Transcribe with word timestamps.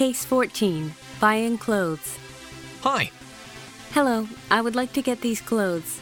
Case 0.00 0.24
14 0.24 0.94
Buying 1.20 1.58
Clothes. 1.58 2.18
Hi. 2.80 3.10
Hello, 3.90 4.26
I 4.50 4.62
would 4.62 4.74
like 4.74 4.94
to 4.94 5.02
get 5.02 5.20
these 5.20 5.42
clothes. 5.42 6.00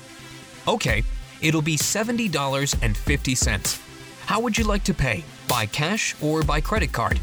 Okay, 0.68 1.02
it'll 1.40 1.62
be 1.62 1.76
$70.50. 1.76 3.80
How 4.26 4.38
would 4.38 4.56
you 4.56 4.62
like 4.62 4.84
to 4.84 4.95
pay? 4.95 5.24
By 5.48 5.66
cash 5.66 6.14
or 6.22 6.45
by 6.45 6.61
credit 6.61 6.92
card? 6.92 7.19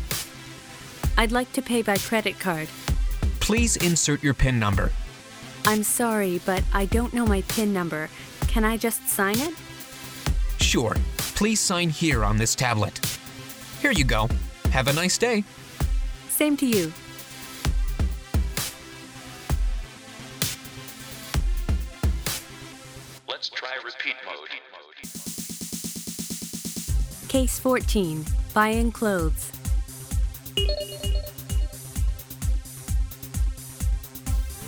I'd 1.17 1.31
like 1.31 1.53
to 1.53 1.61
pay 1.61 1.81
by 1.81 1.96
credit 1.96 2.42
card. 2.42 2.67
Please 3.39 3.78
insert 3.78 4.21
your 4.21 4.33
PIN 4.33 4.60
number. 4.60 4.92
I'm 5.63 5.83
sorry, 5.83 6.42
but 6.46 6.62
I 6.73 6.87
don't 6.87 7.13
know 7.13 7.26
my 7.26 7.42
PIN 7.44 7.71
number. 7.71 8.10
Can 8.49 8.65
I 8.65 8.76
just 8.76 9.07
sign 9.07 9.39
it? 9.39 9.53
Sure. 10.60 10.94
Please 11.35 11.62
sign 11.62 11.89
here 11.89 12.26
on 12.26 12.35
this 12.35 12.53
tablet. 12.53 12.99
Here 13.81 13.92
you 13.92 14.03
go. 14.03 14.28
Have 14.71 14.89
a 14.89 14.94
nice 14.94 15.17
day. 15.17 15.46
Same 16.36 16.58
to 16.58 16.66
you. 16.66 16.91
Let's 23.30 23.48
try 23.48 23.70
repeat 23.85 24.16
mode. 24.26 24.49
Case 27.29 27.57
14 27.57 28.26
Buying 28.53 28.91
Clothes. 28.91 29.49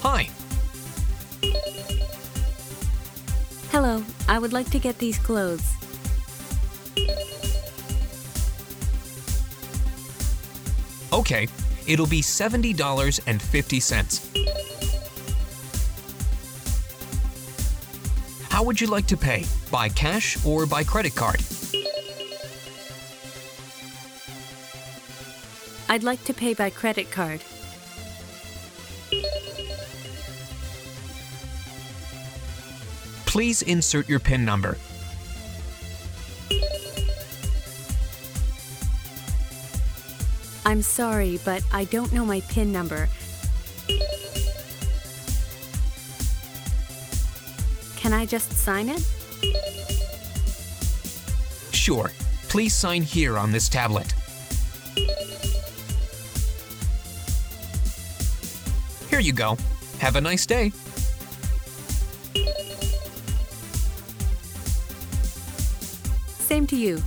Hi. 0.03 0.30
Hello, 3.72 4.02
I 4.30 4.39
would 4.39 4.53
like 4.53 4.70
to 4.70 4.80
get 4.80 4.99
these 4.99 5.20
clothes. 5.20 5.77
Okay, 11.13 11.47
it'll 11.88 12.07
be 12.07 12.21
$70.50. 12.21 14.47
How 18.50 18.63
would 18.63 18.81
you 18.81 18.88
like 18.88 19.05
to 19.08 19.17
pay? 19.17 19.45
By 19.72 19.89
cash 19.89 20.44
or 20.45 20.66
by 20.66 20.83
credit 20.83 21.16
card? 21.16 21.41
I'd 25.89 26.03
like 26.03 26.23
to 26.25 26.33
pay 26.33 26.53
by 26.53 26.69
credit 26.69 27.09
card. 27.11 27.41
Please 33.25 33.61
insert 33.61 34.09
your 34.09 34.19
PIN 34.19 34.44
number. 34.44 34.78
I'm 40.67 40.81
sorry, 40.81 41.39
but 41.45 41.63
I 41.71 41.85
don't 41.85 42.11
know 42.11 42.25
my 42.25 42.41
PIN 42.41 42.73
number. 42.73 43.07
Can 47.95 48.11
I 48.11 48.25
just 48.25 48.51
sign 48.51 48.89
it? 48.89 49.01
Sure. 51.71 52.11
Please 52.49 52.75
sign 52.75 53.01
here 53.01 53.38
on 53.38 53.49
this 53.49 53.69
tablet. 53.69 54.13
Here 59.09 59.21
you 59.21 59.31
go. 59.31 59.57
Have 59.99 60.17
a 60.17 60.21
nice 60.21 60.45
day. 60.45 60.73
Same 66.39 66.67
to 66.67 66.75
you. 66.75 67.01